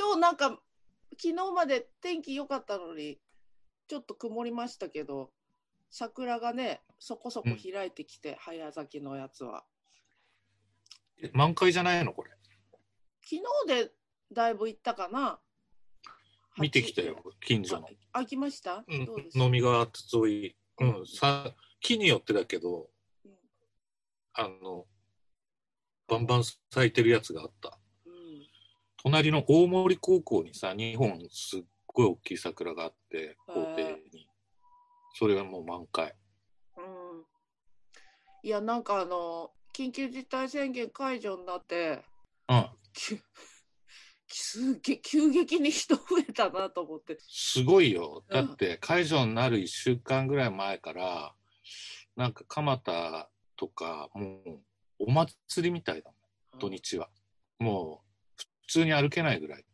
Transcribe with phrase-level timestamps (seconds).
[0.00, 0.58] 今日なんか
[1.20, 3.18] 昨日まで天気良かったのに
[3.86, 5.28] ちょっと曇りましたけど
[5.90, 9.64] 桜がねそこそこ開いてきて、早咲きのやつは。
[11.22, 12.14] え満開じゃないの？
[12.14, 12.30] これ。
[13.22, 13.90] 昨日で
[14.32, 15.38] だいぶ行ったかな。
[16.58, 17.88] 見てきたよ、近所の。
[18.12, 19.04] あ来ました、うん。
[19.04, 19.38] どうです？
[19.38, 20.56] 飲み川沿い。
[20.78, 22.88] うん、さ木によってだけど、
[23.24, 23.32] うん。
[24.34, 24.86] あの、
[26.06, 27.79] バンバン咲いてるやつがあった。
[29.04, 34.28] うん隣の大森高校にさ、2本すっごい大きい桜があって、校庭に。
[35.14, 36.14] それがもう満開。
[36.76, 37.24] うん
[38.42, 42.02] いやなんかあの緊急事態宣言解除になって
[42.48, 42.66] うん。
[44.28, 48.24] すげ急激に人増えたなと思ってすごいよ。
[48.28, 51.34] うんだって解除になる1週間ぐらい前から、
[52.16, 54.60] なんか蒲田とか、もう
[55.00, 56.16] お祭りみたいだも
[56.56, 57.08] ん、土日は。
[57.58, 58.09] もう普
[58.70, 59.64] 通に歩けないぐらい。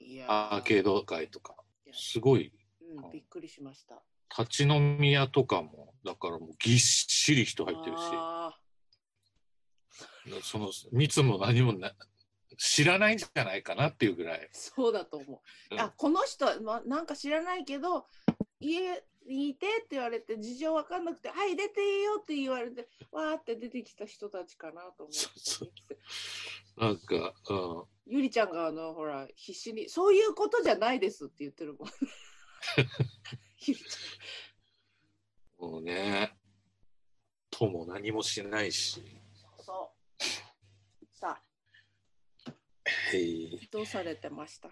[0.00, 1.54] いやアーケード街とか。
[1.92, 2.52] すごい。
[2.80, 4.02] うん、びっくりしました。
[4.36, 8.58] 立ち飲み屋とかも、だからもうぎっしり人入ってるし、あ
[10.42, 11.92] その密も何もな
[12.58, 14.40] 知らないんじゃないかなっていうぐらい。
[14.40, 14.42] ー。
[14.52, 15.80] そうだと思う、うん。
[15.80, 18.06] あこの人は、ま、なんか知らないけど
[18.60, 25.18] 家にいてって言われて事情わかんなくて「はい出ていいよ」って言われてわーって出てきた人たちかなと思って。
[25.18, 25.70] そうそう。
[26.80, 31.88] なんか、うん、ゆりちゃんがあのほら必死に「そういうことじゃないです」って言ってるもん
[35.58, 36.38] もうね、
[37.50, 39.02] とも何もしないし、ゃ
[39.60, 40.24] んそう
[41.12, 41.42] さ
[42.46, 42.50] あ
[43.12, 43.68] へい。
[43.70, 44.68] どうされてました？
[44.68, 44.70] い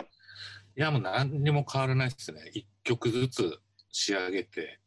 [0.77, 2.51] や、もう何にも変わらないですね。
[2.55, 4.81] 一曲ずつ仕上げて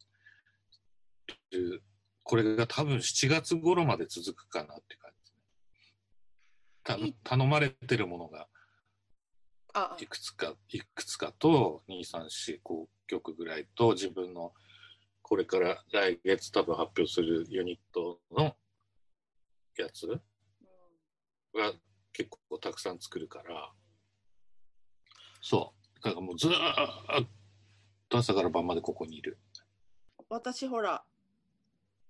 [1.50, 1.82] る。
[2.22, 5.19] これが多分7月頃まで続くかなって感じ。
[6.96, 8.48] た頼まれてるものが
[9.72, 14.52] あいくつか、いくつかと、2、3、4、5曲ぐらいと、自分の
[15.22, 18.56] これから来月多分発表するユニットの
[19.78, 20.08] やつ？
[20.08, 20.20] うん。
[21.54, 21.72] が
[22.12, 23.72] 結構たくさん作るから、
[25.40, 26.04] そう。
[26.04, 26.54] だからもうずーっ
[28.08, 29.38] と朝から晩までここにいる。
[30.28, 31.04] 私ほら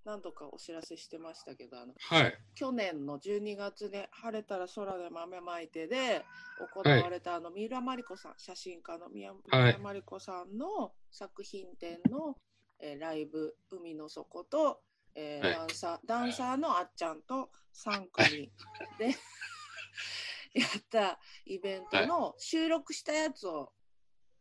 [0.05, 2.37] 何度かお知らせしてましたけどあのはい。
[2.55, 6.25] 去年の12月で「晴れたら空で豆まいて」で
[6.73, 12.37] 行われたあの三浦真理子さん写真家の三浦真理子さんの作品展の、
[12.79, 14.81] えーライブ「海の底と」
[15.13, 15.55] えーはい。
[15.55, 18.51] ダンサーダンサーのあっちゃんと3組
[18.97, 19.07] で
[20.53, 23.73] やったイベントの収録したやつを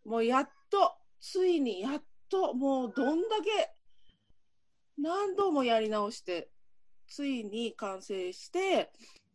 [0.05, 3.75] もうやっとついにやっともうどんだけ
[5.01, 6.51] 何度もやり直して
[7.09, 8.91] ついに完成して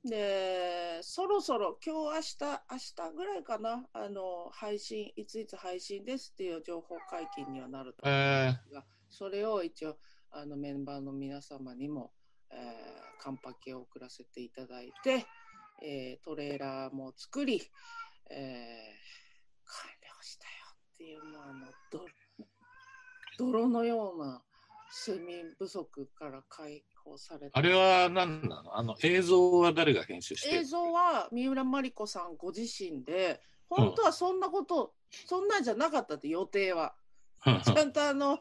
[0.08, 9.98] でそろそろ今日明日明日ぐらいかなあの配信いついつ配信ですっていう情報解禁にはなると思うんえですが、それを一応
[10.32, 12.12] あのメンバーの皆様にも、
[12.52, 15.26] えー、カンパケを送らせていただいて、
[15.84, 17.62] えートレーラーも作り、
[18.30, 18.36] えー
[19.68, 22.06] 完了したよっていうもうあの泥
[23.38, 24.42] 泥のような
[24.98, 27.60] 睡眠不足から解放された。
[27.60, 28.78] あれは何なの？
[28.78, 30.62] あの映像は誰が編集してる？
[30.62, 34.94] 映像は三浦真理子さんご自身で本当はそんなこと、
[35.28, 36.96] そんなんじゃなかったって予定は。
[37.44, 38.40] ちゃんとあの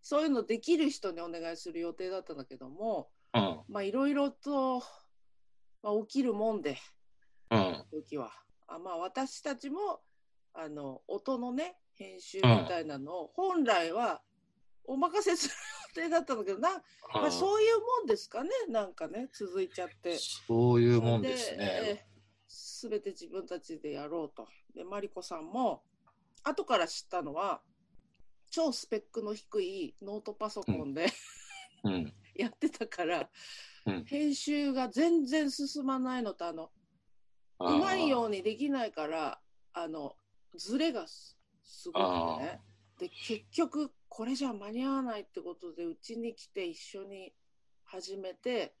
[0.00, 3.60] そういうのできる人にお願いする予定だったんだけどもうん。
[3.68, 4.78] まあいろいろと、
[5.82, 6.78] まあ、起きるもんで
[7.50, 7.84] うん。
[7.90, 8.30] 時は。
[8.68, 10.00] あまあ私たちも
[10.54, 14.22] あの音のね編集みたいなのを本来は
[14.88, 15.54] お任せする
[16.02, 16.70] 予定だったんだけどな、
[17.14, 20.16] まあ、そういうもんですかねなんかね続いちゃって。
[20.18, 22.06] そういうもんですね。
[22.48, 24.48] すべて自分たちでやろうと。
[24.74, 25.82] で、マリコさんも、
[26.42, 27.60] 後から知ったのは、
[28.50, 31.08] 超スペックの低いノートパソコンで、
[31.84, 32.14] うん。
[32.34, 36.70] やってたから、うん編集が全然進まないのと、あの、
[37.58, 39.40] うまいようにできないから、
[39.72, 40.14] あの、
[40.54, 42.60] ズレがすすごくてね。
[42.98, 47.32] で、結局、これじゃ間に合わないってことで、うちに来て一緒に
[47.84, 48.74] 始めて、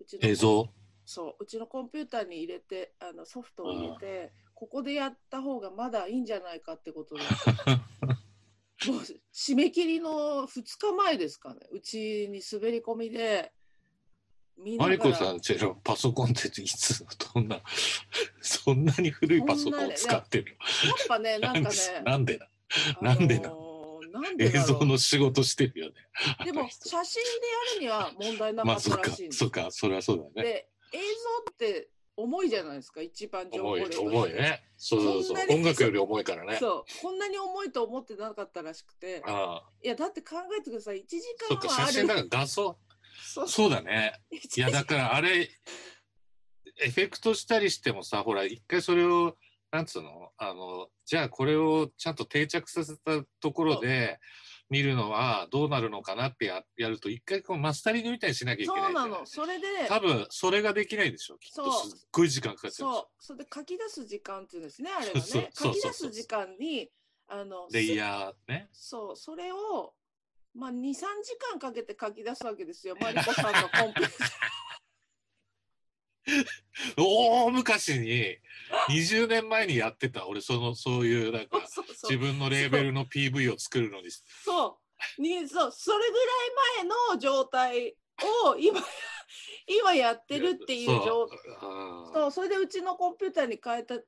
[0.00, 0.70] うちの映像？
[1.04, 7.20] そううちのコンピューターに入れてあのソフトを入れてここでやった方がまだいいんじゃないかってことで
[8.90, 9.00] もう
[9.34, 11.60] 締め切りの2日前ですかね。
[11.72, 13.52] うちに滑り込みで
[14.56, 17.04] みんなマリコさんちのパソコンっていつ
[17.34, 17.60] どんな
[18.40, 20.56] そんなに古いパソコンを使ってる
[20.86, 22.40] やっぱねなんかね なんで
[23.02, 23.52] なんでな
[24.10, 25.94] なんで映像の仕事してるよね。
[26.44, 30.42] でも写真でやるには問題なかっまあそっからたしいんですそっかそれはそうだね。
[30.42, 31.04] で映像
[31.52, 34.62] って重いじゃないですか一番情報重い量として重いね。
[34.76, 35.54] そうそうそう。
[35.54, 36.56] 音楽より重いからね。
[36.58, 39.22] そうこんなに重いと思ってなかったらしくて。
[39.26, 39.70] ああ。
[39.82, 41.02] いやだって考えてください。
[41.02, 41.92] 1時そっか間はある。
[41.92, 42.78] 写真だから画像。
[43.22, 43.70] そうそう。
[43.70, 44.20] だね。
[44.32, 45.48] 1いやだからあれ
[46.82, 49.36] エフェクトしたりしてもさほら一回それを
[49.72, 50.30] なんつうの？
[50.36, 54.18] あのじゃあこれをちゃんと定着させたところで
[54.68, 59.26] 見るのはどうなるのかなってややると一回こうマスタリングみたいにしなきゃいけそないうじゃなの。
[59.26, 61.70] それで多分それができないでしょきっと。
[61.70, 61.90] そう。
[61.90, 62.88] すっごい時間かかっちゃう。
[62.90, 62.98] そう。
[62.98, 65.74] ょそれで書き出す時間っていうんですねあれは そうねそうそう。
[65.74, 66.90] 書き出す時間に
[67.28, 68.68] あのレイヤーね。
[68.72, 69.16] そう。
[69.16, 69.94] それを
[70.54, 72.96] まあ23時間かけて書き出すわけですよ。
[73.00, 74.28] マリコさんのコンピューター
[76.96, 78.38] 大昔に
[78.88, 84.10] 20年前にやってた俺そのそういうなんかそうそう自分のレーベルの PV を作るのに。
[84.44, 84.80] そ
[85.18, 85.22] う。
[85.22, 86.32] にそうそれぐら
[86.82, 87.96] い前の状態
[88.44, 88.80] を今
[89.66, 91.28] 今やってるっていう状そう。
[91.60, 92.12] あー。
[92.12, 93.98] そうそれでうちのコンピューターに変えた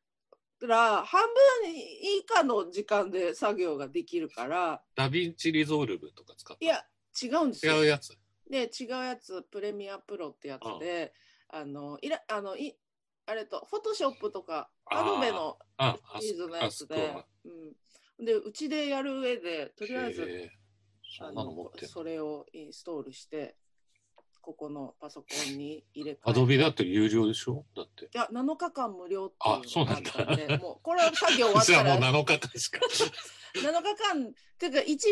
[0.66, 1.22] ら半
[1.62, 4.82] 分以下の時間で作業ができるから。
[4.94, 6.84] DaVinci Resolve とか使っいや
[7.20, 7.72] 違うんですよ。
[7.72, 8.16] た違うやつ。
[8.48, 11.31] で違うやつプレミアプロってやつであ
[11.64, 12.74] のいらあのい
[13.26, 17.24] あれとフォトショップとかアドベのああシリーズのやつそであ、
[18.18, 20.50] うん、でうちでやる上でとりあえず、
[21.20, 23.56] あのそれをインストールして
[24.40, 26.20] ここのパソコンに入れ替えて。
[26.24, 27.64] アドビだって有料でしょ？
[27.76, 28.06] だって。
[28.06, 30.58] いや7日間無料ってあいそううなんだ。
[30.58, 32.80] もうこれは作業終わった もうら7日間しか？
[33.54, 35.02] 7日間っていうか1日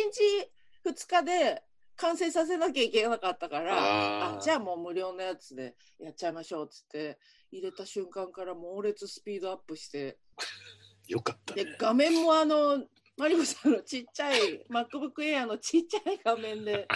[0.85, 1.63] 2日で
[2.01, 7.19] 完成させなきゃいけなかったからああじゃあもう無料のやつでやっちゃいましょうっつって
[7.53, 10.19] 入れた瞬間から猛烈スピードアップして。
[11.09, 11.65] よかったね。
[11.65, 12.87] で画面もあの
[13.17, 16.87] マリコさんのちっちゃい MacBook Air のちっちゃい画面で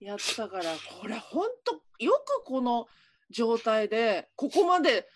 [0.00, 2.88] やったからこれほんとよくこの
[3.30, 5.08] 状態でここまで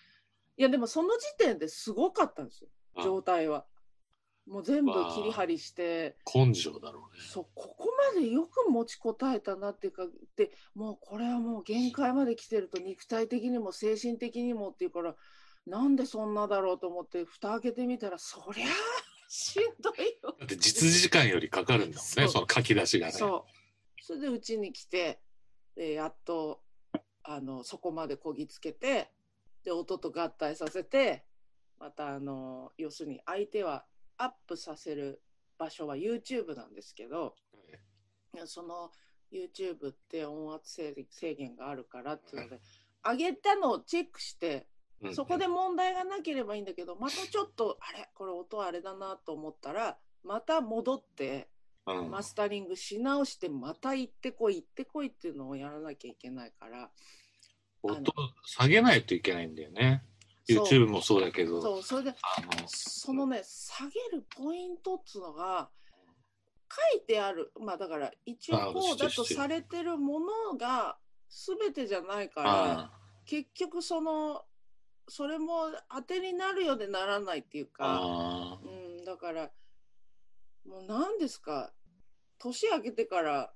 [0.55, 3.03] いやでもその時点ですごかったんですよあ。
[3.03, 3.65] 状態は。
[4.47, 6.15] もう全部切り張りして。
[6.33, 7.23] 根性だろうね。
[7.29, 15.15] そうここまでよく持ちこたえたなっていうかでもうこれはもう限界まで来てると肉体的にも精神的にもっていうから
[15.65, 18.69] なんでそんなだろうと思って蓋開けてみたらそりゃあ
[19.27, 20.35] しんどいよ。
[20.39, 23.13] だって実時間よりかかるんだもんねその書き出しがね。
[23.13, 24.01] そう。
[24.01, 25.19] それでうちに来て
[25.75, 26.61] でやっと
[27.23, 29.11] あのそこまでこぎつけて
[29.65, 31.25] で音と合体させて
[31.77, 33.85] またあの要するに相手は
[34.17, 35.21] アップさせる
[35.57, 37.35] 場所は YouTube なんですけど
[38.33, 38.91] いやその
[39.31, 42.59] YouTube って音圧制制限があるからっていうので
[43.03, 44.67] 上げたのをチェックして
[45.01, 45.15] うん。
[45.15, 51.49] そこで問題がなければいいんだけどまたちょっとあれこれ音あれだなと思ったらまた戻って
[51.85, 52.11] うん。
[52.11, 56.89] マスタリングし直してまた行ってこい行ってこいっていうのをやらなきゃいけないから。
[57.83, 58.11] 音
[58.43, 60.03] 下げないといけないんだよね
[60.49, 61.61] YouTube もそうだけど。
[61.61, 65.69] そうそれであのそのね下げるポイントっつうのが
[66.93, 67.51] 書いてある。
[67.59, 70.97] まあだから一応あこうだとされてるものが
[71.29, 72.91] 全てじゃないからあ
[73.25, 74.45] 結局その
[75.09, 79.49] それも当てになるようでならないっていうか、あうん、だから
[80.65, 81.71] もう何ですか
[82.39, 83.53] 年明けてから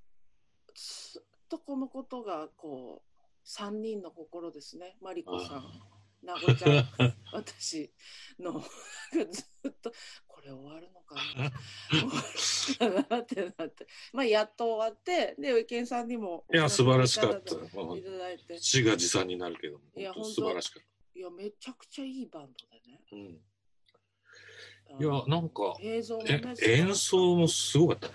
[0.73, 5.63] ずっとこのことがこう3人の心ですねマリあコさん
[6.23, 6.85] なごちゃん
[7.33, 7.91] 私
[8.39, 8.63] の
[9.31, 9.91] ずっと
[10.27, 11.51] これ終わるのかな？
[11.89, 13.21] 終わるのかな？
[13.21, 13.87] ってなって。
[14.13, 17.55] まあやっと終わってでウケンさんにもいや素晴らしかった。
[17.79, 20.83] おいただいて自画自賛になるけどいや素晴らしかっ
[21.15, 23.01] いやめちゃくちゃいいバンドでね。
[23.09, 23.39] た、うん、
[24.97, 26.23] あいやのなんか映像も
[26.61, 28.07] 演奏もすごかった。
[28.07, 28.13] ね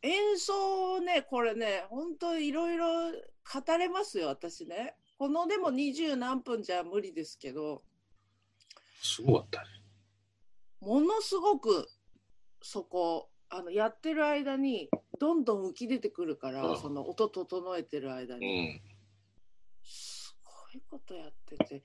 [0.00, 7.82] 演奏ねこれね本当いろいろ語れますよ私ねこのでも二十何分じゃ無理ですけど
[9.02, 9.66] すごかったね。
[10.80, 11.88] ものすごく
[12.62, 16.78] そこあのやってる間にどんどん浮き出てくるから、うん。
[16.80, 18.80] その音整えてる間うに、ん。
[19.84, 21.82] すごいことやってて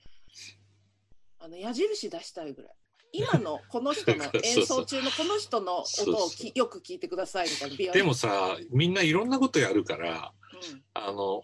[1.40, 2.72] あの矢印出したいぐらい。
[3.12, 10.84] 今のこの人の 演奏中のこの人の音をきよく聞いてくださいみたいなでもさみんないろんなことやるからうん。
[10.94, 11.42] あの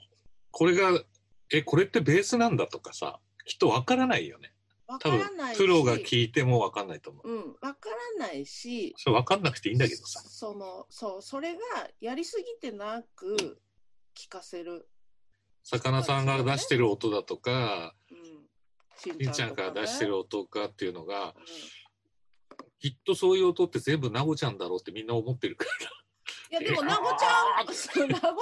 [0.50, 1.00] これが
[1.52, 4.52] えこれってベースなんだとかさきっとわからないよね。
[4.86, 5.58] わ多分からないし。
[5.58, 7.30] プロが聞いてもわかんないと思う。
[7.30, 10.20] うん、わからないし、それわかんなくていいんだけどさ。
[10.20, 11.60] そのそうそれが
[12.00, 13.60] やりすぎてなく
[14.14, 14.88] 聞かせる、
[15.62, 18.18] 魚さんが出してる音だとかうん、
[18.96, 21.34] しりんちゃんが出してる音かっていうのがう
[22.80, 25.70] きっとそういう音って全部なごちゃんだろうってみんな思ってるから
[26.50, 28.36] いやでもなごちゃん、なごちゃんじゃな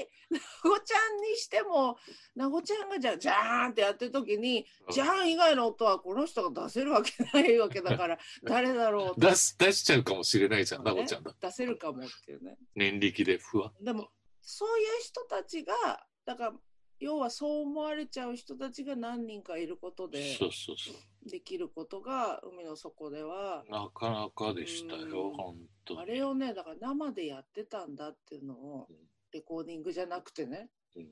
[0.00, 1.96] い、なごちゃんにしても、
[2.36, 11.34] なごちゃんがじゃあ、じゃーんってやってる時に、じゃーん以外の音はこの人が出せるわけないわけだから、 誰だろう出す出しちゃうかもしれないじゃん、なごちゃんだ。
[11.40, 12.58] 出せるかもっていうね。
[12.74, 13.72] 念力でふわ。
[13.80, 14.10] でも、
[14.42, 16.52] そういう人たちが、だから、
[17.02, 21.28] 要はそう思われちゃう人たちが何人かいることでそうそうそう。
[21.28, 25.36] できることが海の底ではなかなかでしたよ、うん。
[25.36, 26.00] 本当に。
[26.00, 28.96] あれをねだから生でやってたんだっていうのをうん。
[29.32, 31.08] レコーディングじゃなくてねうん。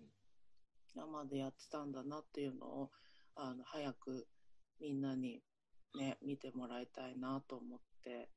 [0.94, 2.90] 生でやってたんだなっていうのを
[3.34, 4.28] あの早く
[4.80, 5.42] みんなに
[5.98, 8.28] ね見てもらいたいなと思って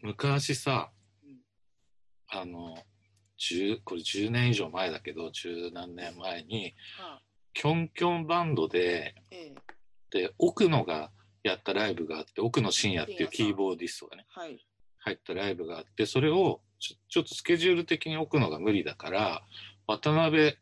[0.00, 0.90] 昔さ、
[1.22, 1.40] うん。
[2.28, 2.78] あの
[3.38, 7.22] 10これ10年以上前だけど十何年前にはあ。
[7.52, 9.54] キョンキョンバンドでええ。
[10.10, 11.10] で奥野が
[11.42, 14.64] やったライブがあって奥野真也っていうキーボーディストがねはい。
[14.98, 19.42] 入ったライブがあってそれをちょっとスケジュール的に奥野が無理だから
[19.86, 20.56] 渡辺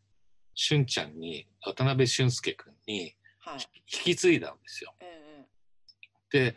[0.54, 3.58] 俊ちゃんに渡辺俊介君にはい。
[3.92, 4.94] 引き継いだんですよ。
[5.00, 5.44] え
[6.30, 6.56] で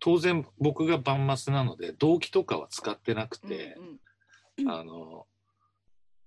[0.00, 4.00] 当然僕がバンマスなので動機とかは使ってなくえて、うんうん
[4.66, 5.26] あの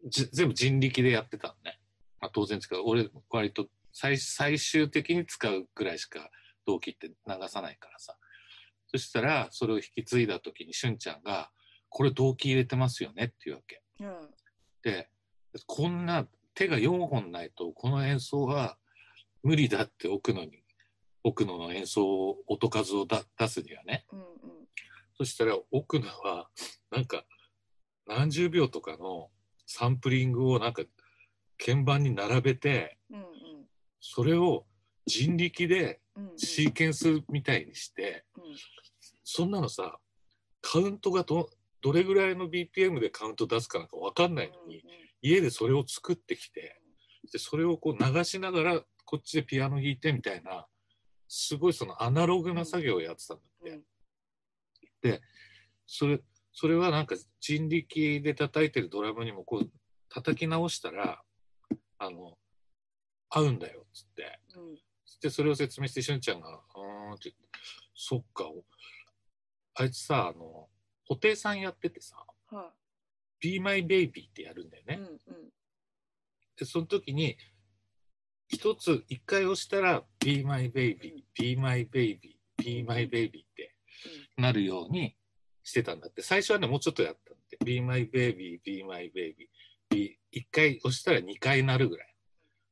[0.07, 1.79] じ全部人力でやってたのね、
[2.19, 6.29] まあ、当然使う俺割と最最終的に使うぐらいしか
[6.65, 7.13] 動機って流
[7.47, 8.15] さないからさ。
[8.88, 11.50] そしたらそれを引き継いだ時にしゅんちゃんが
[11.88, 13.81] 「これ動機入れてますよね」っていうわけ。
[14.01, 14.29] うん。
[14.81, 15.09] で
[15.65, 18.77] こんな手が4本ないとこの演奏は
[19.43, 20.63] 無理だって奥野に
[21.23, 24.05] 奥野の演奏音数をだ出すにはね。
[24.11, 24.27] うんうん。
[25.15, 26.50] そしたら奥野は
[26.89, 27.25] なんか
[28.08, 29.29] 何十秒とかの
[29.65, 30.84] サンプリングをなんか
[31.63, 33.25] 鍵盤に並べてうん
[34.00, 34.65] それを
[35.05, 36.38] 人力でうんうん。
[36.38, 38.43] シーケンスみたいにしてうん。
[39.24, 40.00] そんなのさ
[40.62, 41.50] カウントがど
[41.81, 44.84] どれぐらいの BPM でカウント出すかなんか分かんないのに
[45.22, 46.79] 家でそれを作ってきて
[47.31, 50.65] でそれをこう流しながらこっちでピアノ弾いてみたいな
[51.27, 53.79] すごいそのアナログな作業をやってたんだっ
[55.01, 55.10] て。
[55.10, 55.20] うん。
[55.88, 56.20] それ
[56.53, 59.72] それはなんか人力で叩いてるドラムにもこう
[60.10, 61.22] 叩き直したら
[61.98, 62.38] あの
[63.29, 64.39] 合うんだよっつって。
[64.55, 64.77] うん。
[65.22, 67.60] でそれを説明してしゅんちゃんが「うーん」って言って
[67.93, 68.46] 「そっか
[69.75, 70.70] あいつさあの
[71.08, 72.74] 布袋さんやっててさは
[73.39, 74.96] 「Be My Baby」ってやるんだよね。
[74.96, 75.20] いうんうん。
[76.58, 77.38] でその時に
[78.48, 83.75] 一つ一回押したら「Be My Baby」「Be My Baby」「Be My Baby」って
[84.38, 85.15] なるように
[85.63, 86.21] してたんだって。
[86.21, 89.49] 最初はねもうちょっとやったんで「Be My Baby」「Be My Baby」
[89.89, 92.15] Be 一回押したら2回なるぐらい。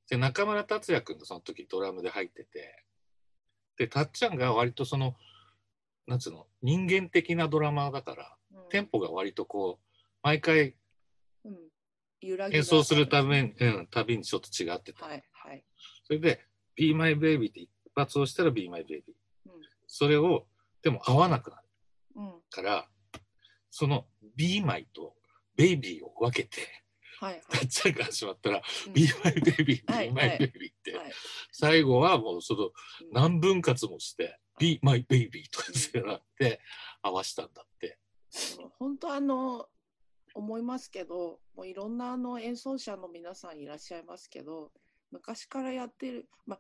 [0.10, 2.86] で中村達也君がその時ドラムで入ってて。
[3.78, 5.16] でたっちゃんが割とその
[6.06, 8.70] なんつうの人間的なドラマーだからうん。
[8.70, 10.76] テンポが割とこう毎回
[12.52, 15.64] 演奏するために、うん、たびにちょっと違ってた、はいはい。
[16.04, 16.42] それで
[16.76, 19.04] 「Be My Baby」って一発押したら「Be My Baby
[19.46, 19.52] うん」
[19.88, 20.48] それを
[20.82, 21.64] でも合わなくなる。
[21.64, 21.69] うん
[22.50, 22.90] から
[23.70, 25.16] その「Be My」と
[25.56, 26.62] 「Baby」を分けて
[27.20, 27.42] はいはい。
[27.50, 28.94] たっちゃんが始まったら「うん。
[28.94, 31.12] Be My Baby」「はい Be My Baby」ってはい。
[31.52, 32.72] 最後はもうそのうん。
[33.12, 36.62] 何分割もして「Be My Baby」とかってなって
[37.02, 38.00] 合わしたんだって。
[38.78, 39.68] 本当あの
[40.36, 44.72] 思いますけどもういろんなあの演奏者の皆さんいらっしゃいますけど
[45.12, 46.60] 昔からやってる、まあ、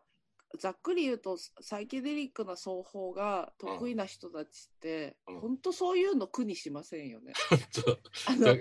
[0.57, 7.33] ざっくり言うとサイケデリックな奏法が得意な人たちって、うん本当そういうの苦にしませんよね。
[8.27, 8.57] あの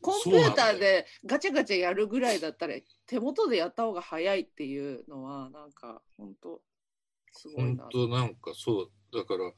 [0.00, 2.74] コンピューターでガチャガチャやるぐらいだったら
[3.06, 6.62] 手元でやった方が早いっていうのはなんか本当
[7.32, 7.88] すごい本な。
[7.90, 9.52] 当なんかそうだから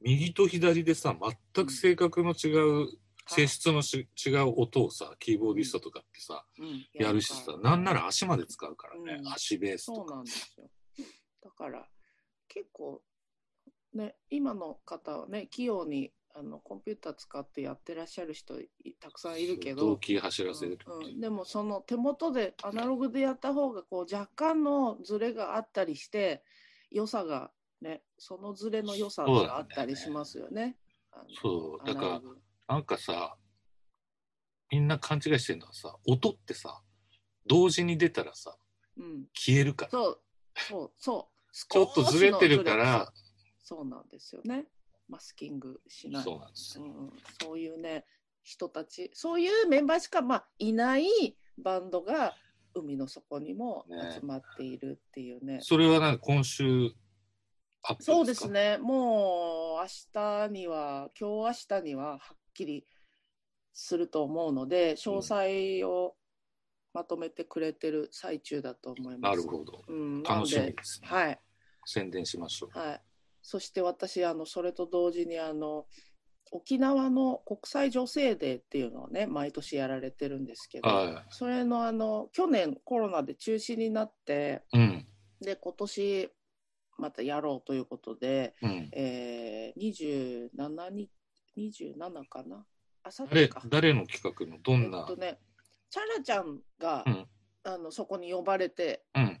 [0.00, 1.16] 右と左でさ
[1.54, 2.88] 全く性格の違う、
[3.28, 6.86] 性質のし違う音をさキーボーディストとかってさ、うん。
[6.94, 9.28] やるしさなんなら足まで使うからね、うん。
[9.28, 9.98] 足ベースとか。
[9.98, 10.70] そうなんですよ。
[11.44, 11.86] だから
[12.48, 13.02] 結構
[13.94, 18.68] ね今の方はね器用にあのコンピューター使ってやってらっしゃる人い
[19.00, 21.14] たくさんいるけど、動機走らせるうんいう。
[21.14, 21.20] うん。
[21.20, 26.44] でもその手元でアナログでやった方がこう若干のズレがあったりして
[26.90, 30.76] 良さがねそのズレの良さがあったりしますよね。
[31.10, 32.20] あのそうだから
[32.68, 33.36] なんかさ
[34.70, 36.82] みんな勘違いしてるのはさ音ってさ
[37.46, 38.56] 同時に出たらさ
[38.98, 39.90] うん、消えるから。
[39.92, 40.20] そう
[40.56, 41.34] そうそう。
[41.70, 43.12] ちょっとずれてるから
[43.62, 44.66] そうなんですよね。
[45.08, 46.22] マスキングしない。
[46.22, 46.84] そうなんですよ。
[46.84, 47.12] うんうん。
[47.40, 48.04] そういうね
[48.42, 49.10] 人たち。
[49.14, 52.34] そういうメンバーしか、まあ、いないバンドが
[52.74, 54.12] 海の底にもね。
[54.12, 55.60] 集まっているっていうね。
[55.62, 56.92] それはなんか今週
[58.00, 58.76] そうですね。
[58.78, 62.84] もう明日には、今日明日にははっきり
[63.72, 66.14] すると思うので、詳細を
[66.92, 69.36] まとめてくれてる最中だと思います。
[69.36, 69.82] なるほど。
[69.86, 71.08] うん、楽しみですね。
[71.08, 71.40] はい。
[71.86, 72.78] 宣伝しましょう。
[72.78, 73.02] はい。
[73.42, 75.86] そして私、あの、それと同時に、あの、
[76.50, 84.78] 沖縄の国際女性デーっていうのをね、毎年やられてるんですけど、はそれのあの、去年コロナで中止になって、い。
[84.78, 85.06] うん。
[85.40, 86.30] で、今年
[86.96, 88.88] またやろうということで、うん。
[88.92, 91.10] えー、27日、
[91.58, 92.64] 27かな？
[93.02, 93.62] あさって誰か。
[93.66, 94.58] 誰の企画の？
[94.62, 95.00] どんな？
[95.00, 95.16] えっと。
[95.16, 95.38] ね、
[95.90, 97.26] チャラちゃんが、うん
[97.64, 99.40] あのそこに呼ばれて、うん。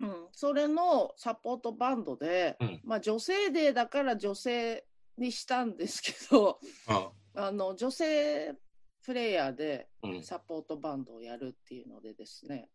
[0.00, 4.84] うん、それのサポートバンドで、うんまあ、女性デーだから女性
[5.16, 8.56] にしたんですけどああの女性
[9.04, 10.22] プレイヤーでうん。
[10.24, 12.68] サポートバンドをやるっていうのでですね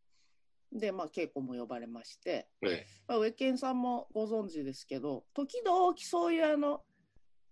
[0.71, 6.81] で、まあ、稽古も呼ばれまして、えまあ、ウェケンさんもご存知ですけど時々そういうあの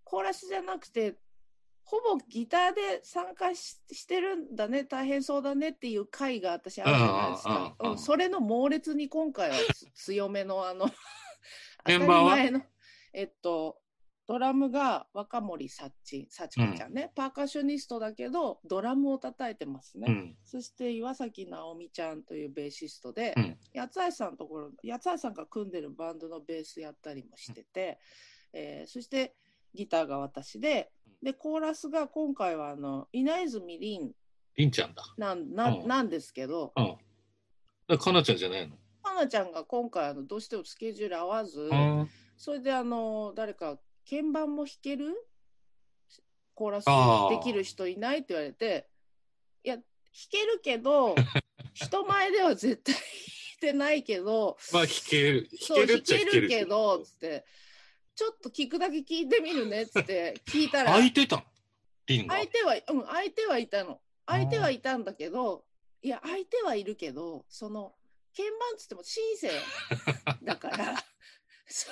[0.06, 1.16] コーラスじゃなくて
[1.84, 7.50] ほぼギターで参加ししてるんだね大変そうだねっていう回が私あるじゃないですか。
[7.50, 7.92] うんうんうん、うん。
[7.92, 10.90] うん、それの猛烈に今回はつ強めのあの
[11.86, 12.66] メンバーは？
[13.14, 13.82] えっと
[14.28, 20.38] ドラムが若森幸幸子ちゃんね、パーカッショニストだけどドラムを叩いてますね、うん。
[20.44, 23.58] そして岩崎直美ちゃんというベーシストで、うん。
[23.76, 28.00] 八橋さんのところ八橋さんが組んでるバンドのベースやったりもしてて、
[28.52, 29.36] えーそして
[29.76, 30.90] ギターが私で
[31.22, 34.12] でコーラスが今回はあの稲泉凛。
[34.58, 35.04] りんちゃんだ。
[35.18, 35.88] なんな,、うん。
[35.88, 36.72] なんですけど。
[36.76, 36.96] うん。
[37.88, 38.76] だかなちゃんじゃないの？
[39.04, 43.78] かなちゃんが今回あのどうしてもスケジュール合わず、あそれであの誰か
[44.10, 45.14] 鍵盤も弾ける？
[46.54, 46.86] コーラス
[47.38, 48.88] できる人いないって言われて
[49.64, 49.84] いや弾
[50.32, 51.14] けるけど
[51.74, 53.04] 人前では絶対弾
[53.58, 55.50] いてないけどまあ弾ける。
[55.60, 57.46] そう弾弾けるっちゃけ弾けるるけどつって
[58.16, 60.94] ちょっと聞くだけ聞いてみるねっ つって聞いたら。
[60.94, 61.26] 相手
[62.64, 64.00] はうん相手はいたの。
[64.26, 65.66] 相手はいたんだけど
[66.02, 67.96] いや相手はいるけどその
[68.36, 69.52] 鍵盤っつってもシンセ
[70.44, 70.96] だから。
[71.68, 71.90] そ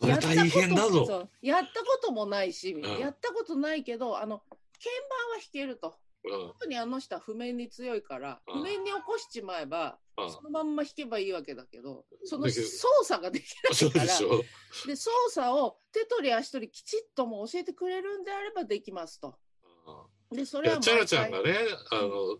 [0.00, 1.06] それ大変だぞ。
[1.06, 2.80] そうやったこともないし、ん。
[2.98, 5.88] やったことないけどあの鍵盤は弾けると。
[5.88, 6.01] うん
[6.58, 8.54] 特にあの人は譜面に強いから、うん。
[8.60, 10.30] 譜面に起こしちまえば、うん。
[10.30, 14.44] そのまんま弾けばいいわけだけどその操作ができそないからう
[14.86, 19.36] で操作を手取り足取りきちっとも教えてくれるんであればできますと。
[20.30, 21.54] でそれはチャラちゃんがね、
[21.90, 22.38] あの、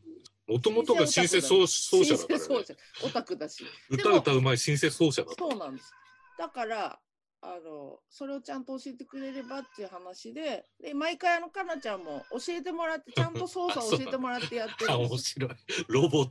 [0.48, 2.74] もともとがシンセ奏奏者だから、ね、シンセ奏者。
[3.05, 3.64] オタクだし。
[3.90, 5.92] 歌歌うまいシンセ奏者だそうなんです。
[6.38, 6.98] だから
[7.44, 15.50] あのそれをちゃんと教えてくれればっていう話でで毎回あのかなちゃんも教えてもらってちゃんと操作を教えてもらってやってる面白い。
[15.88, 16.26] ロボ、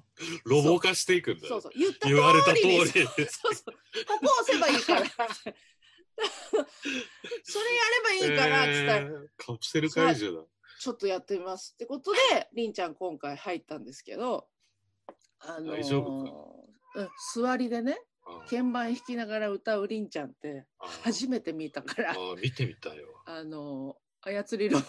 [0.46, 1.48] ロボ化していくんだ。
[1.48, 1.48] よ。
[1.50, 1.72] そうそう。
[1.78, 3.74] 言った通言われた通りそうそう。
[4.08, 5.02] ここ押せばいいから。
[6.22, 6.62] それ
[7.76, 7.84] や
[8.30, 10.48] ればいいからっつったら、えーカプセル怪獣だ。
[10.80, 12.18] ちょっとやってみますってことで
[12.54, 14.48] りんちゃん今回入ったんですけど
[15.40, 16.24] あのー大丈夫
[16.94, 17.02] か？
[17.02, 17.10] うん、
[17.44, 18.11] 座りでねあ
[18.50, 22.12] 鍵盤弾きながら歌うりんちゃんってあ初めて見たから。
[22.12, 23.08] あ見てみたよ。
[23.26, 24.86] あの操りロボ。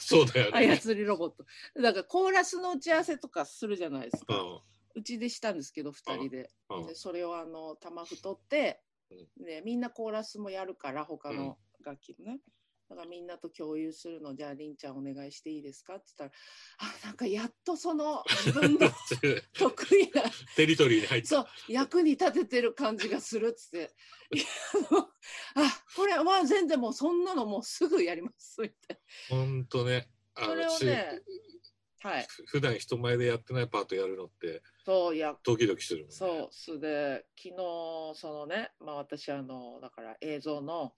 [0.00, 0.78] そうだよね。
[0.78, 1.44] 操りロボット。
[1.80, 4.62] だからコーラスの打ち合わせとかするじゃないですか、う
[4.94, 6.50] うちでしたんですけど2人で,、
[6.88, 12.40] でそれをあの玉太ってうん、でみんなコーラスもやるから他の楽器のね、
[12.88, 14.34] だからみんなと共有するの。
[14.34, 15.94] じゃありんちゃんお願いしていいですか？
[15.96, 18.90] って言ったらあなんかやっとその自分の
[19.58, 20.22] 得意な
[20.54, 21.28] テリトリーに入って。
[21.28, 23.90] そう役に立ててる感じがするっつって。
[25.54, 30.08] あこれまあ全然もうそんなのもうすぐやりますみたいほんとね。
[30.34, 31.22] あそれをのね
[32.04, 32.22] なはい。
[32.24, 36.14] し普段人前でやってないパートやるのってそういやドキドキするもんね。
[36.14, 37.56] そうそれで昨日
[38.20, 40.94] そのねまあ私あのだから映像の、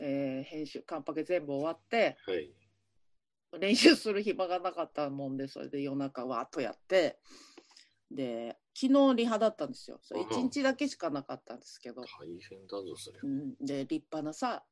[0.00, 2.52] えー編集カンパケ全部終わってはい。
[3.60, 7.18] 練習する暇がなかったもんでそれで夜中わーっとやって
[8.10, 12.06] で昨日リハだったんですよそれうん1日だけしかなかったんですけど、大
[12.48, 13.26] 変だぞ、それう。
[13.26, 14.64] ん、で立派なさ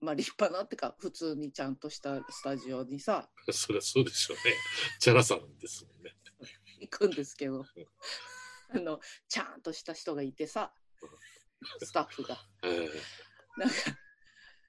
[0.00, 4.54] まあ立派なってか普通にちゃんとしたスタジオにさ そりゃそうでしょうね。
[4.98, 6.16] チャラさんですもんね。
[6.80, 7.64] 行くんですけど
[8.70, 10.74] あのちゃんとした人がいてさ
[11.80, 12.36] スタッフが。
[12.64, 12.90] えー
[13.58, 13.74] なんか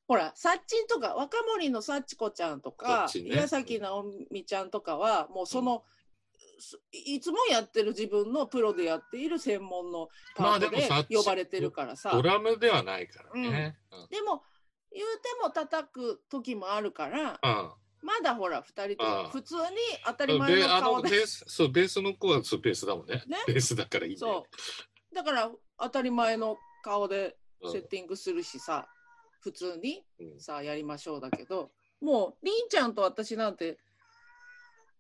[0.08, 5.84] ほら、サッチンとか、若森のサッチコちゃんとか、ね岩崎直美ちゃんとかは、もうその、
[6.60, 12.12] すいつもやってる自分のプロでやっている専門のパートで呼ばれてるからさ。
[12.12, 13.78] ドラムではないからね。
[13.92, 14.44] うんでも、
[14.92, 17.72] 言うても叩く時もあるから、うん
[18.06, 19.62] まだほら、二人と普通に
[20.06, 21.10] 当たり前のの顔で。
[21.10, 24.60] ベースそうベースの子はそうベースだもんねねベースだからいいんだよそ
[25.12, 25.16] う。
[25.16, 28.90] だから、当たり前の顔でうんセッティングするしさ。
[29.44, 30.40] 普通にうん。
[30.40, 33.78] さあやりましょうだけどもうりんちゃんと私なんて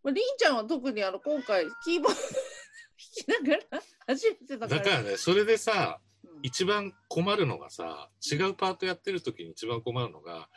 [0.03, 4.83] まありんちゃんは特にあの今回キーボード弾きながら初めてだから。
[4.83, 6.39] だからねそれでさうん。
[6.43, 10.49] 一番困るのがさ違うパートやってる時に一番困るのが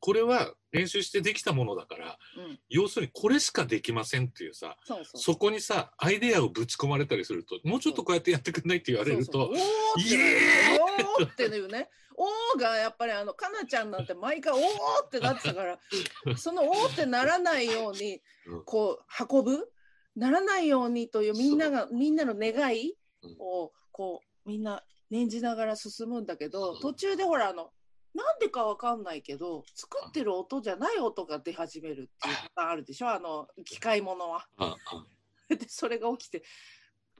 [0.00, 2.58] これは練習してできたものだからうん。
[2.68, 4.76] 要するにこれしかできませんっていうさ
[5.14, 10.78] そこにさアイデアをぶち込まれたりするともうちょっとこうやってやってくんないって言われるとおーってイエ
[11.20, 11.88] おーっていうね。
[12.20, 14.60] おーがやっぱりあのかなちゃんなんて毎回おー
[15.04, 15.78] ってなってたから
[16.36, 18.64] そのおーってならないようにうん。
[18.64, 19.72] こう運ぶ？
[20.16, 23.36] ならないようにというみんながみんなの願いうん。
[23.38, 26.80] をこうみんな念じながら進むんだけどうん。
[26.80, 27.70] 途中でほらあの
[28.14, 32.08] なんでかわかんないけど作ってる音じゃない音が出始めるっていう
[32.54, 33.10] パターンあるでしょ？
[33.10, 34.46] あの機械物は。
[34.56, 35.04] ああ
[35.54, 36.42] でそれが起きて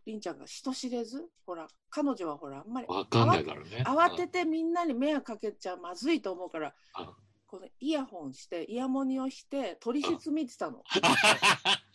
[0.07, 1.29] りんちゃんが人知れず？
[1.46, 3.85] ほら彼女はほらあんまりわかんないからね。
[3.87, 7.14] 慌ててみんなに迷惑かけちゃまずいと思うからあ
[7.46, 10.83] このイヤホンしてイヤモニをして取説見てたの。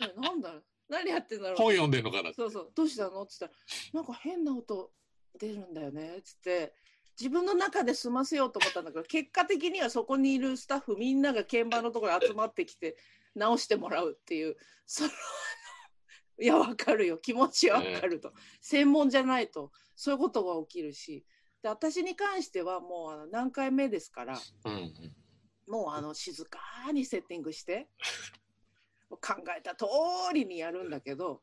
[0.01, 0.63] えなんだろう？
[0.89, 1.57] 何やってんだろう？
[1.57, 2.71] 本読んでんのかなそうそう。
[2.75, 3.23] どうしたの？
[3.23, 3.57] って言った
[3.97, 4.91] らなんか変な音
[5.39, 6.17] 出るんだよね。
[6.17, 6.73] っつって
[7.19, 12.97] 自分の中で済ませようと思ったんだけど結果的にはそこにいるスタッフみんなが鍵盤のところに集まってきて
[13.35, 15.09] 直してもらうっていうその
[16.39, 17.19] いやわかるよ。
[17.19, 19.71] 気持ちはわかると、専門じゃないと。
[19.95, 21.23] そういうことが起きるし。
[21.63, 24.37] で私に関してはもうあの何回目ですから
[25.65, 26.59] もうあの静か
[26.91, 27.87] にセッティングして
[29.09, 29.19] 考
[29.57, 29.85] えた通
[30.33, 31.41] りにやるんだけど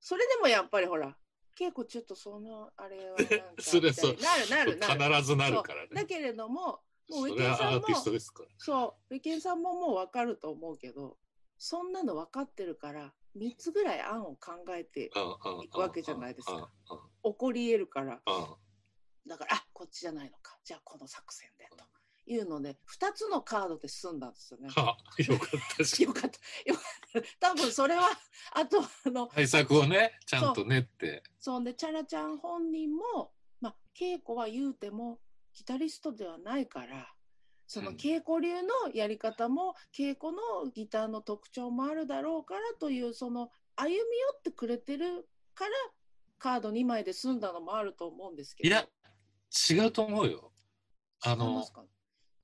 [0.00, 1.16] それでもやっぱりほら
[1.58, 4.12] 稽古ちょっとそのあれはなんか それそう。
[4.12, 5.14] みたいになるなるなる。
[5.16, 5.88] 必ずなるからね。
[5.92, 7.82] だけれどももうウそィケンさんも
[8.58, 11.18] そうウィケンさんももう分かると思うけど
[11.58, 16.70] そんなの分かってるから3つぐらい案を考えて行くわけじゃないですか。
[16.90, 18.20] うん起こり得るから。
[19.26, 20.58] だからあこっちじゃないのか。
[20.64, 21.84] じゃあこの作戦でと
[22.26, 24.68] いうので2つのカードで済んだんですよね。
[24.70, 26.38] はよかったし よかった。
[26.70, 26.80] よか
[27.18, 27.48] った。
[27.48, 28.08] 多分それは、
[28.52, 35.20] あと、あの、対策をねちゃんと練ってそんで、チャラちゃん本人も、まあ、稽古は言うても、
[35.54, 37.12] ギタリストではないから、
[37.66, 44.02] そのうん稽古流のやり方も、稽古のギターの特徴もあるだろうからという、その、歩み寄
[44.38, 45.70] ってくれてるから、
[46.38, 48.68] カード2枚で済んだのもあると思うんですけど。
[48.68, 48.86] いや
[49.70, 50.52] 違うと思うよ
[51.20, 51.64] あの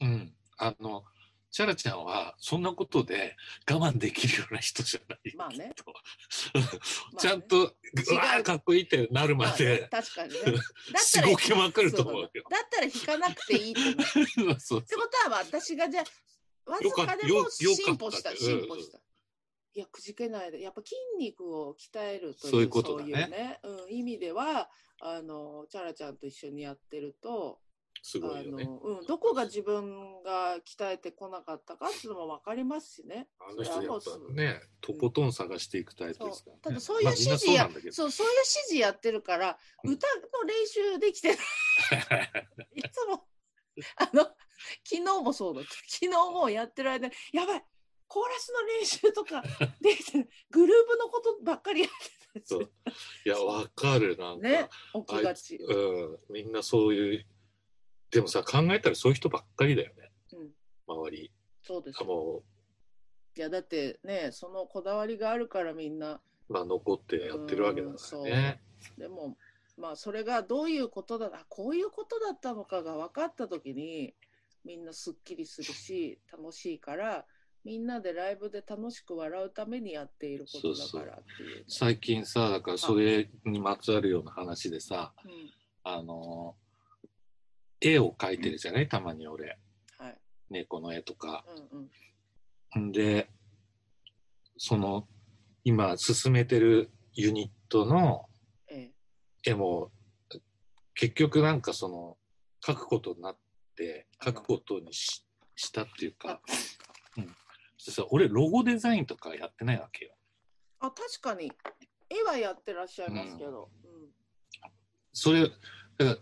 [0.01, 0.33] うん。
[0.59, 1.05] あの
[1.51, 3.37] チャラちゃんはそんなことで
[3.71, 5.73] 我慢できるような人じゃないまあね。
[7.19, 10.41] ちゃんと、うわーかっこいいってなるまで、確かにね。
[10.93, 12.31] だっしたごきまくると思うよ。
[12.51, 13.73] だったら弾かなくていい。
[13.73, 16.05] ってことは私がじゃ
[16.67, 18.99] あわずかでも進歩した進歩した。
[19.75, 20.61] いやくじけないで。
[20.61, 23.13] やっぱ筋肉を鍛えるというそういうことだね。
[23.13, 27.61] そういうねうん、意味ではあのチャラちゃんと一緒にやってると
[28.03, 28.65] すごあいよね。
[28.65, 33.29] の、うん、どこが自分が鍛えてこなかったかっていうのも分かりますしね。
[33.41, 36.63] あの人やっぱね、とことん探していくタイプですから、ね。
[36.63, 37.93] ただそういう指示や、そうなんだけど。
[37.95, 41.39] そうそういう指示やってるからうん歌の練習できてない
[42.77, 43.29] いつも、
[43.97, 44.25] あの、
[44.85, 45.71] 昨日もそうだった。
[45.71, 47.65] 昨日もやってる間に、やばい、
[48.09, 49.43] コーラスの練習とか
[49.81, 49.91] で
[50.51, 52.71] グループのことばっかりやってそたう
[53.25, 54.49] いや、わかる、なんか。
[54.49, 54.69] ね、
[55.07, 55.57] 起きがち。
[55.57, 57.27] うん、みんなそういう、
[58.11, 60.51] でもさ、考えたらそういう人ばっかりだよね、うん、
[60.87, 61.33] 周り。
[61.63, 62.43] そうですも
[63.37, 68.61] いや、だってね、そのこだわりがあるからみんな、う、まあ、残ってやってるわけだからね。
[68.97, 69.37] でも、
[69.77, 74.15] まあ、それがどういうことだ、あこういうことだったのかが分かったときに、
[74.65, 77.27] みんなすっきりするし、楽しいから、
[77.65, 85.31] みんなでライブで楽しく笑うためにやっていることだからっていうね、最近さ、だからそれにまつわるような話でさ、うん。
[85.85, 86.57] あの、
[87.81, 88.89] 絵を描いてるじゃない？
[88.89, 89.59] たまに俺。
[89.99, 90.19] はい。
[90.51, 91.45] 猫の絵とか。
[91.73, 91.89] うん
[92.77, 92.89] うん。
[92.89, 93.31] んで、
[94.57, 95.09] その、
[95.65, 98.29] 今進めてるユニットの
[98.69, 98.91] え
[99.45, 99.91] 絵も、
[100.95, 102.19] 結局なんかその、
[102.65, 103.39] 描くことになっ
[103.77, 105.25] て、描くことにし
[105.57, 106.41] したっていうか、
[107.17, 107.37] うん。
[107.77, 110.15] そしたら俺、ロゴデザインとかやってないわけよ。
[110.81, 111.53] あ、確かに、
[112.11, 113.71] 絵はやってらっしゃいますけど。
[113.85, 113.89] うん
[115.13, 115.55] それ、だか
[115.99, 116.17] ら、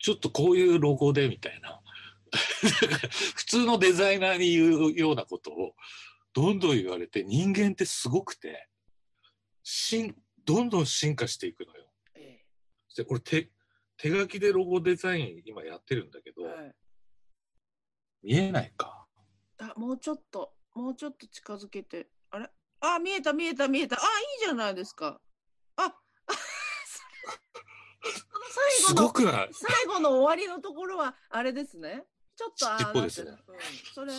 [0.00, 1.80] ちょっとこういうロゴでみたいな。
[3.36, 5.74] 普通のデザイナーに言うようなことを
[6.32, 8.68] どんどん言われて人間ってすごくて
[9.64, 11.92] 進どんどん進化していくのよ。
[12.14, 12.44] え
[12.96, 13.50] で俺手
[13.96, 16.74] 手書きでロゴデザイン今やってるんだけど、えはい。
[18.22, 19.06] 見えないか。
[19.58, 22.08] あ、もうちょっと、もうちょっと近づけて。
[22.30, 22.50] あれ？
[22.80, 23.96] あ、見えた、見えた、見えた。
[23.96, 24.02] あ、い
[24.42, 25.20] いじゃないですか。
[28.02, 28.14] 最
[28.86, 29.48] す後の、ごくない？
[29.52, 32.04] 最後の終わりのところは、あれですね。
[32.36, 33.30] ちょっとあー尻尾ですね。
[33.30, 33.36] うん、
[33.94, 34.12] それ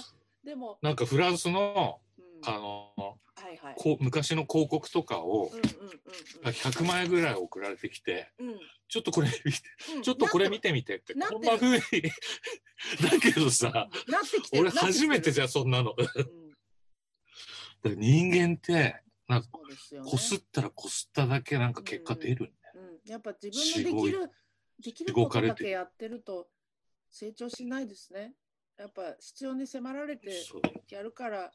[0.44, 3.76] でも、なんかフランスのうん、あのはいはい。
[3.78, 5.64] こう昔の広告とかをうんうん
[6.46, 8.50] うん100枚ぐらい送られてきてうん。
[8.50, 9.60] うんちょっとこれ見て
[9.96, 10.02] うん。
[10.02, 13.88] ちょっとこれ見てみてってこんな風にだけどさ
[14.52, 15.96] 俺初めてじゃそんなの。
[17.86, 19.48] 人間ってなんか。
[20.06, 22.54] こすったらこすっただけなんか結果出る
[23.12, 24.32] やっぱ自分のできる
[24.84, 26.48] できることだけやってると
[27.10, 28.34] 成長しないですね。
[28.78, 30.32] やっぱ必要に迫られて
[30.90, 31.52] やるから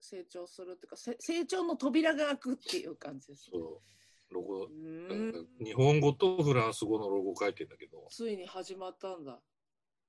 [0.00, 3.50] 成長するっていうかせ成長の扉が開くっていう感じです。
[3.52, 3.80] そう
[4.34, 4.66] ロゴ
[5.64, 9.38] 日本語とフランス語のロゴ書いてんだけどついに始まったんだ。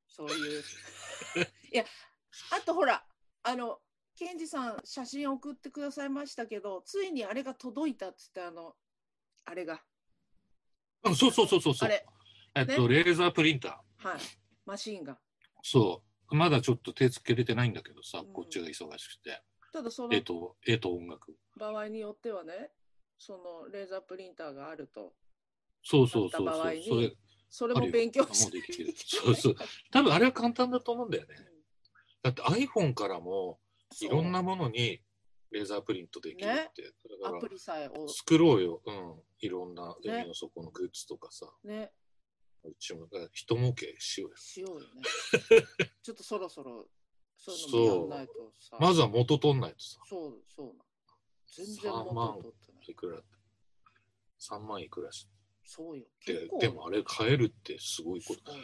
[0.07, 0.63] そういう。
[1.71, 1.85] いや、
[2.51, 3.05] あとほら、
[3.43, 3.81] あの、
[4.15, 8.75] ケンジさん、写真送ってくださいましたけど、ついにあれが届いたっつって、あの、
[9.43, 9.83] あれが、
[11.05, 11.89] あそうそうそうそうそう。
[11.89, 12.05] あれ、
[12.55, 14.07] えっと、レーザープリンター。
[14.07, 14.19] はい、
[14.65, 15.17] マシーンが。
[15.61, 16.35] そう。
[16.35, 18.33] まだちょっと手つけれてないんだけどさ、うん。
[18.33, 19.41] こっちが忙しくて。
[19.71, 21.35] ただその絵と絵と音楽。
[21.57, 22.71] 場合によってはね、
[23.17, 25.13] そのレーザープリンターがあると、
[25.83, 27.15] そうそうそうなった場合にそうそれ
[27.49, 28.93] それも勉強しもうできる。
[28.97, 29.55] そうそう。
[29.91, 31.35] 多分あれは簡単だと思うんだよね。
[31.37, 31.45] うん。
[32.23, 33.59] だって iPhone からも
[33.91, 34.09] そう。
[34.09, 35.01] いろんなものに
[35.51, 36.89] レーザープリントできるって、だ
[37.29, 40.11] からアプリさえを作ろうよ、うん、いろんなね。
[40.21, 41.91] 海の底のグッズとかさ、ね、
[42.63, 44.37] うちもだから人儲けしようよ。
[44.37, 45.01] しようよね。
[46.01, 46.87] ちょっとそろそろ、
[47.37, 48.77] そういうのもやんないとさ。
[48.79, 49.99] まずは元取んないとさ。
[50.07, 50.75] そう、そう。
[51.47, 52.85] 全然3万元取ってない。
[52.87, 53.21] いくら
[54.39, 55.27] 3万いくらし
[55.63, 56.05] そうよ。
[56.25, 56.59] て結構。
[56.59, 58.59] でもあれ買えるってすごいことすごい。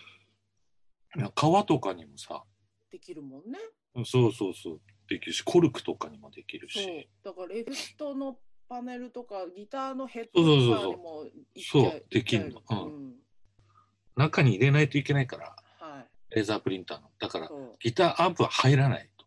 [1.17, 2.43] いや革とかにもさ。
[2.89, 3.59] できるもんね。
[4.05, 7.09] そうそうそうできるしコルクとかにもできるそうし。
[7.23, 8.37] だからエフトの
[8.69, 10.47] パネルとかギターのヘッドと
[10.79, 12.61] かにもいっちゃそうできんの。
[12.69, 12.73] う。
[12.73, 12.77] ん。
[12.77, 13.13] うん。
[14.15, 16.35] 中に入れないといけないからはい。
[16.35, 17.09] レーザープリンターの。
[17.19, 17.75] だからそう。
[17.81, 19.25] ギターアンプは入らないと。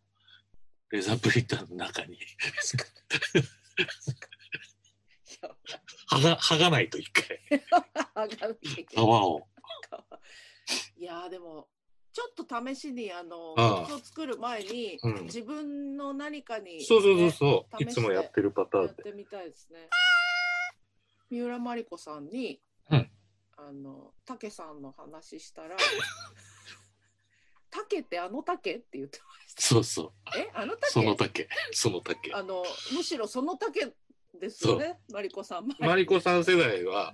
[0.90, 2.14] レーザープリンターの中に。
[2.14, 2.18] い
[5.42, 5.51] や
[6.11, 7.38] 剥が剥がないと一回。
[8.88, 9.47] 皮を。
[10.97, 11.68] いやーでも
[12.14, 15.24] ちょっと試しにあのあ作る前に、うん。
[15.24, 19.88] 自分の何かに、そうそうそうそう、ねいつもやってるパターやっンでてみたいですね。
[21.29, 23.11] 三浦真理子さんに、うん。
[23.57, 25.77] あの竹さんの話したら
[27.70, 29.18] 竹ってあの竹って言って。
[29.59, 30.12] そうそう。
[30.38, 30.92] えあの竹？
[30.92, 31.48] その竹。
[31.72, 32.33] その竹。
[32.33, 32.62] あの
[32.94, 33.92] むしろその竹
[34.40, 35.68] ですよね、マリコさん。
[35.81, 37.12] マリコさん世代は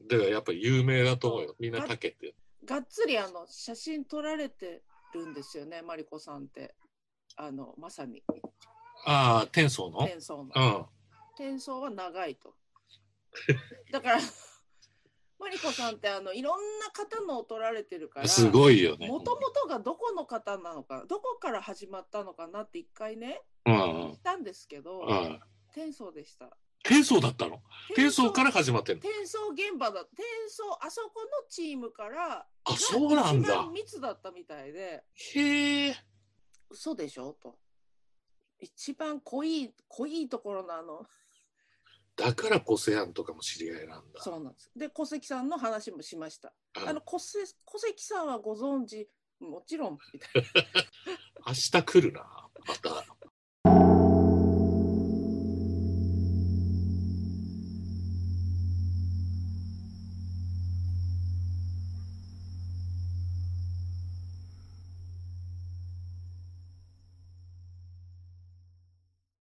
[0.00, 0.08] うん。
[0.08, 1.54] だからやっぱり有名だと思うよ。
[1.58, 4.82] みんな竹ってがっつりあの写真撮られて
[5.14, 6.74] るんですよね、マリコさんって。
[7.36, 8.22] あのまさに
[9.06, 10.00] ああ天宗の？
[10.00, 10.50] 転送の。
[10.54, 10.86] うん
[11.36, 12.54] 転送は長いと。
[13.92, 14.18] だから、
[15.38, 25.40] マリコさんってあのいろんな方のを撮られてるから、すごいよねもともとがどこの方なのか、どこから始まったのかなって一回ね、うんうん聞いたんですけど、うん
[25.72, 26.50] 転送でした。
[26.82, 27.60] 天宗だったの？
[27.94, 29.00] 天宗から始まってんの？
[29.00, 33.52] 転送現場だ、転送、あそこのチームから、あそうなんだ。
[33.52, 35.96] 一番密だったみたいで、へえ。
[36.70, 37.36] 嘘でしょ？
[37.42, 37.58] と。
[38.58, 41.06] 一番濃い、濃いところのあの、
[42.16, 44.20] だからコセアンとかも知り合いなんだ。
[44.20, 44.70] そうなんです。
[44.76, 46.52] で、小関さんの話もしました。
[46.80, 46.88] うん。
[46.88, 49.08] あの小せ小関さんはご存知？
[49.40, 49.98] もちろん。
[50.12, 50.30] みたい
[51.46, 52.20] 明日来るな